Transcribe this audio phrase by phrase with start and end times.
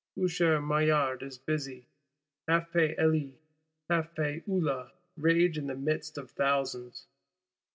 [0.19, 1.85] Usher Maillard is busy;
[2.47, 3.37] half pay Elie,
[3.87, 7.05] half pay Hulin rage in the midst of thousands.